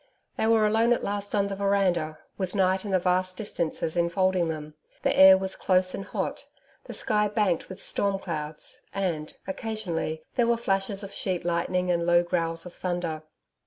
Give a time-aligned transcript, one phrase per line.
[0.35, 4.47] They were alone at last on the veranda, with night and the vast distances enfolding
[4.47, 4.73] them.
[5.03, 6.47] The air was close and hot,
[6.85, 12.03] the sky banked with storm clouds, and, occasionally, there were flashes of sheet lightning and
[12.03, 13.21] low growls of thunder.